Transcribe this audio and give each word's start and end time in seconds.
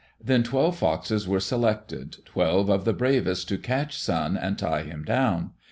Then 0.19 0.41
twelve 0.41 0.77
Foxes 0.79 1.27
were 1.27 1.39
selected 1.39 2.25
twelve 2.25 2.71
of 2.71 2.85
the 2.85 2.91
bravest 2.93 3.47
to 3.49 3.59
catch 3.59 3.95
Sun 4.01 4.35
and 4.35 4.57
tie 4.57 4.81
him 4.81 5.03
down. 5.05 5.51